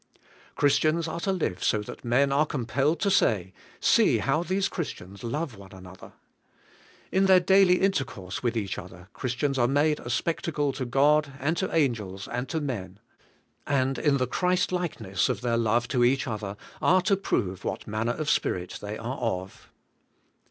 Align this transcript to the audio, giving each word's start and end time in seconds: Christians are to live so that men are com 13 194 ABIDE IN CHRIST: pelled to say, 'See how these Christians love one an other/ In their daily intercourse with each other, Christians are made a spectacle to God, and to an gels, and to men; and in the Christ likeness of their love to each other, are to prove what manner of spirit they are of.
Christians 0.55 1.07
are 1.07 1.19
to 1.19 1.31
live 1.31 1.63
so 1.63 1.81
that 1.83 2.03
men 2.03 2.31
are 2.31 2.47
com 2.47 2.65
13 2.65 2.73
194 2.75 3.27
ABIDE 3.27 3.35
IN 3.35 3.45
CHRIST: 3.45 3.53
pelled 3.53 3.81
to 3.81 3.85
say, 3.85 3.97
'See 4.03 4.17
how 4.17 4.41
these 4.41 4.67
Christians 4.67 5.23
love 5.23 5.57
one 5.57 5.73
an 5.73 5.85
other/ 5.85 6.13
In 7.11 7.27
their 7.27 7.39
daily 7.39 7.79
intercourse 7.81 8.41
with 8.41 8.57
each 8.57 8.79
other, 8.79 9.09
Christians 9.13 9.59
are 9.59 9.67
made 9.67 9.99
a 9.99 10.09
spectacle 10.09 10.71
to 10.73 10.85
God, 10.85 11.33
and 11.39 11.55
to 11.57 11.69
an 11.69 11.93
gels, 11.93 12.27
and 12.27 12.49
to 12.49 12.59
men; 12.59 12.97
and 13.67 13.99
in 13.99 14.17
the 14.17 14.25
Christ 14.25 14.71
likeness 14.71 15.29
of 15.29 15.41
their 15.41 15.55
love 15.57 15.87
to 15.89 16.03
each 16.03 16.25
other, 16.27 16.57
are 16.81 17.03
to 17.03 17.15
prove 17.15 17.63
what 17.63 17.85
manner 17.85 18.13
of 18.13 18.27
spirit 18.27 18.79
they 18.81 18.97
are 18.97 19.17
of. 19.19 19.69